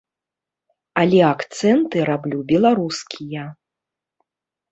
[1.01, 3.43] Але акцэнты раблю беларускія.